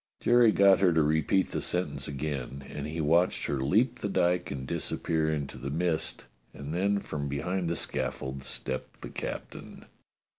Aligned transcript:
Jerry 0.19 0.51
got 0.51 0.79
her 0.79 0.91
to 0.93 1.03
repeat 1.03 1.51
the 1.51 1.61
sentence 1.61 2.07
again, 2.07 2.65
and 2.67 2.87
he 2.87 2.99
watched 2.99 3.45
her 3.45 3.61
leap 3.61 3.99
the 3.99 4.09
dyke 4.09 4.49
and 4.49 4.65
disappear 4.67 5.31
into 5.31 5.59
the 5.59 5.69
mist, 5.69 6.25
and 6.55 6.73
then 6.73 6.97
from 6.97 7.27
behind 7.27 7.69
the 7.69 7.75
scaffold 7.75 8.41
stepped 8.41 9.01
the 9.03 9.09
captain. 9.09 9.85